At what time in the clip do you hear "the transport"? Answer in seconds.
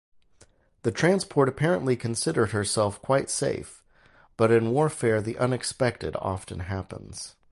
0.81-1.47